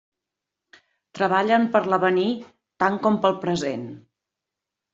Treballen 1.19 1.67
per 1.75 1.83
l'avenir 1.93 2.25
tant 2.85 2.99
com 3.07 3.23
pel 3.27 3.39
present. 3.47 3.87